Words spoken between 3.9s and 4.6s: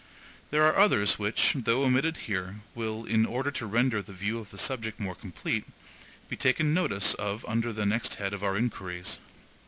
the view of the